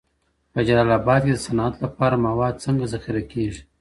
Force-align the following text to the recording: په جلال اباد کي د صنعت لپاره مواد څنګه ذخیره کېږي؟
په 0.53 0.59
جلال 0.67 0.89
اباد 0.99 1.21
کي 1.27 1.31
د 1.35 1.39
صنعت 1.45 1.75
لپاره 1.85 2.21
مواد 2.27 2.55
څنګه 2.65 2.85
ذخیره 2.93 3.23
کېږي؟ 3.31 3.61